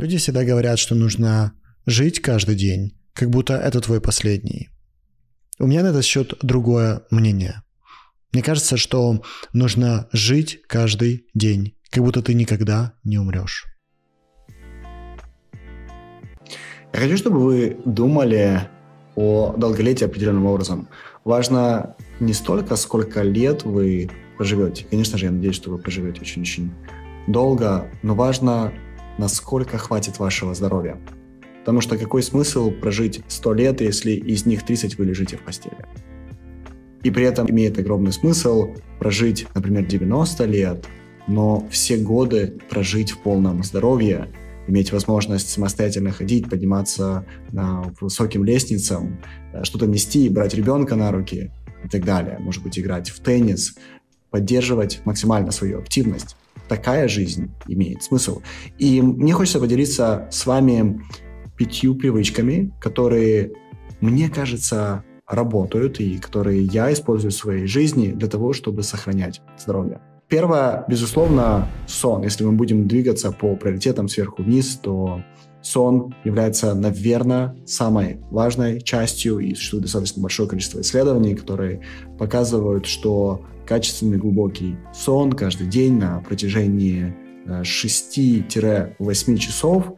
[0.00, 1.52] Люди всегда говорят, что нужно
[1.84, 4.70] жить каждый день, как будто это твой последний.
[5.58, 7.60] У меня на этот счет другое мнение.
[8.32, 13.66] Мне кажется, что нужно жить каждый день, как будто ты никогда не умрешь.
[16.94, 18.70] Я хочу, чтобы вы думали
[19.16, 20.88] о долголетии определенным образом.
[21.24, 24.08] Важно не столько, сколько лет вы
[24.38, 24.86] проживете.
[24.88, 26.72] Конечно же, я надеюсь, что вы проживете очень-очень
[27.26, 28.72] долго, но важно,
[29.20, 30.98] насколько хватит вашего здоровья.
[31.60, 35.84] Потому что какой смысл прожить 100 лет, если из них 30 вы лежите в постели?
[37.02, 40.86] И при этом имеет огромный смысл прожить, например, 90 лет,
[41.26, 44.28] но все годы прожить в полном здоровье,
[44.66, 49.20] иметь возможность самостоятельно ходить, подниматься на высоким лестницам,
[49.52, 51.50] э, что-то нести, брать ребенка на руки
[51.84, 52.38] и так далее.
[52.40, 53.76] Может быть, играть в теннис,
[54.30, 56.36] поддерживать максимально свою активность.
[56.70, 58.42] Такая жизнь имеет смысл.
[58.78, 61.02] И мне хочется поделиться с вами
[61.56, 63.50] пятью привычками, которые,
[64.00, 70.00] мне кажется, работают и которые я использую в своей жизни для того, чтобы сохранять здоровье.
[70.28, 72.22] Первое, безусловно, сон.
[72.22, 75.24] Если мы будем двигаться по приоритетам сверху вниз, то
[75.62, 81.82] сон является, наверное, самой важной частью, и существует достаточно большое количество исследований, которые
[82.18, 87.14] показывают, что качественный глубокий сон каждый день на протяжении
[87.46, 89.92] 6-8 э, часов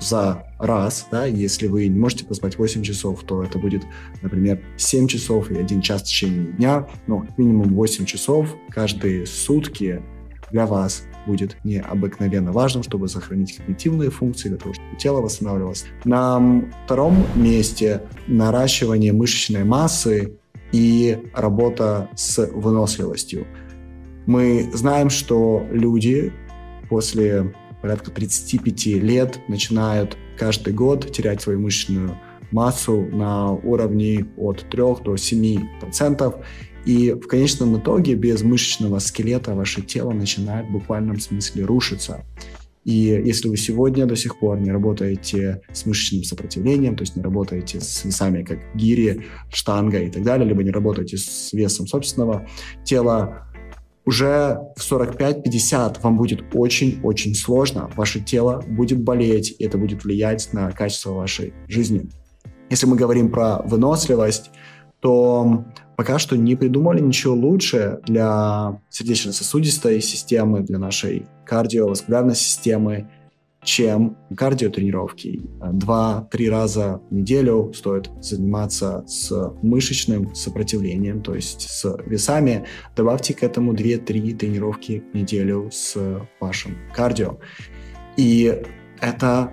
[0.00, 3.82] за раз, да, если вы не можете поспать 8 часов, то это будет,
[4.20, 10.02] например, 7 часов и 1 час в течение дня, но минимум 8 часов каждые сутки
[10.50, 15.84] для вас будет необыкновенно важным, чтобы сохранить когнитивные функции, для того, чтобы тело восстанавливалось.
[16.04, 20.38] На втором месте наращивание мышечной массы
[20.72, 23.46] и работа с выносливостью.
[24.26, 26.32] Мы знаем, что люди
[26.88, 32.16] после порядка 35 лет начинают каждый год терять свою мышечную
[32.52, 36.36] массу на уровне от 3 до 7 процентов.
[36.84, 42.24] И в конечном итоге без мышечного скелета ваше тело начинает в буквальном смысле рушиться.
[42.84, 47.22] И если вы сегодня до сих пор не работаете с мышечным сопротивлением, то есть не
[47.22, 52.48] работаете с весами, как гири, штанга и так далее, либо не работаете с весом собственного
[52.84, 53.46] тела,
[54.04, 60.52] уже в 45-50 вам будет очень-очень сложно, ваше тело будет болеть, и это будет влиять
[60.52, 62.10] на качество вашей жизни.
[62.68, 64.50] Если мы говорим про выносливость,
[65.02, 65.64] то
[65.96, 73.10] пока что не придумали ничего лучше для сердечно-сосудистой системы, для нашей кардиоваскулярной системы,
[73.64, 75.42] чем кардиотренировки.
[75.72, 82.64] Два-три раза в неделю стоит заниматься с мышечным сопротивлением, то есть с весами.
[82.94, 85.96] Добавьте к этому 2-3 тренировки в неделю с
[86.38, 87.38] вашим кардио.
[88.16, 88.62] И
[89.00, 89.52] это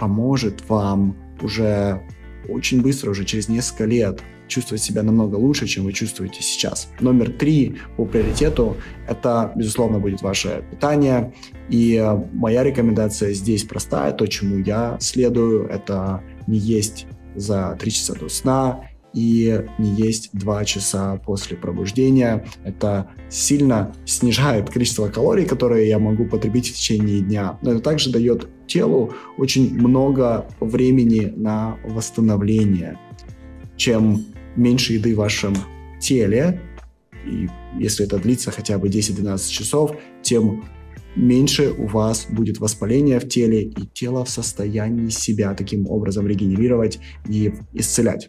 [0.00, 2.02] поможет вам уже
[2.48, 6.88] очень быстро, уже через несколько лет чувствовать себя намного лучше, чем вы чувствуете сейчас.
[7.00, 8.76] Номер три по приоритету–
[9.08, 11.32] это, безусловно, будет ваше питание.
[11.68, 14.12] И э, моя рекомендация здесь простая.
[14.12, 20.30] То, чему я следую, это не есть за три часа до сна и не есть
[20.32, 22.46] два часа после пробуждения.
[22.64, 27.58] Это сильно снижает количество калорий, которые я могу потребить в течение дня.
[27.62, 32.98] Но это также дает телу очень много времени на восстановление.
[33.76, 34.24] Чем
[34.58, 35.56] меньше еды в вашем
[36.00, 36.60] теле,
[37.24, 37.48] и
[37.78, 40.64] если это длится хотя бы 10-12 часов, тем
[41.16, 46.98] меньше у вас будет воспаления в теле, и тело в состоянии себя таким образом регенерировать
[47.28, 48.28] и исцелять.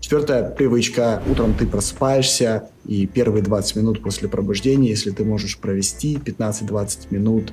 [0.00, 1.22] Четвертая привычка.
[1.30, 7.52] Утром ты просыпаешься, и первые 20 минут после пробуждения, если ты можешь провести 15-20 минут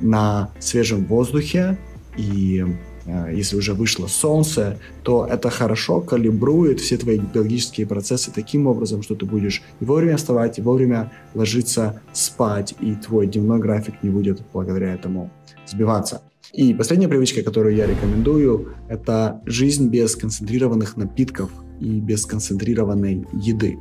[0.00, 1.78] на свежем воздухе
[2.18, 2.64] и
[3.06, 9.14] если уже вышло солнце, то это хорошо калибрует все твои биологические процессы таким образом, что
[9.14, 14.40] ты будешь и вовремя вставать, и вовремя ложиться спать, и твой дневной график не будет
[14.52, 15.30] благодаря этому
[15.66, 16.22] сбиваться.
[16.52, 23.78] И последняя привычка, которую я рекомендую, это жизнь без концентрированных напитков и без концентрированной еды.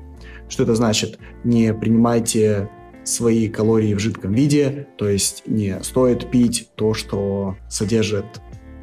[0.50, 1.18] Что это значит?
[1.44, 2.70] Не принимайте
[3.04, 8.26] свои калории в жидком виде, то есть не стоит пить то, что содержит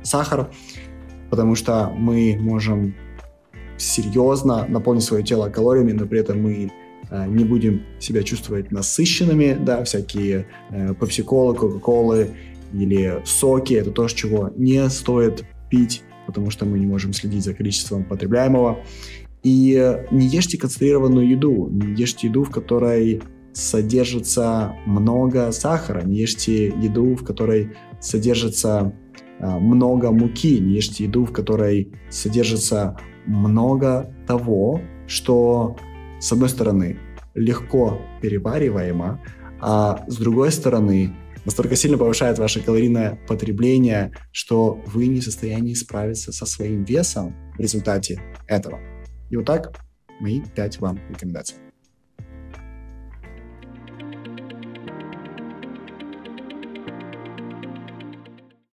[0.02, 0.50] сахар,
[1.30, 2.94] потому что мы можем
[3.76, 6.70] серьезно наполнить свое тело калориями, но при этом мы
[7.10, 12.30] э, не будем себя чувствовать насыщенными, да, всякие э, попсиколы, кока-колы
[12.72, 17.54] или соки, это то, чего не стоит пить, потому что мы не можем следить за
[17.54, 18.78] количеством потребляемого.
[19.42, 23.20] И не ешьте концентрированную еду, не ешьте еду, в которой
[23.52, 28.92] содержится много сахара, не ешьте еду, в которой содержится
[29.40, 32.96] а, много муки, не ешьте еду, в которой содержится
[33.26, 35.76] много того, что,
[36.20, 36.98] с одной стороны,
[37.34, 39.20] легко перевариваемо,
[39.60, 41.14] а с другой стороны,
[41.44, 47.34] настолько сильно повышает ваше калорийное потребление, что вы не в состоянии справиться со своим весом
[47.56, 48.80] в результате этого.
[49.30, 49.72] И вот так
[50.20, 51.56] мои 5 вам рекомендаций.